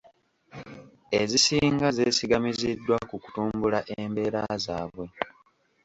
Ezisinga 1.21 1.87
zeesigamiddwa 1.95 2.97
ku 3.09 3.15
kutumbula 3.23 3.79
embeera 3.99 4.41
zaabwe. 4.63 5.05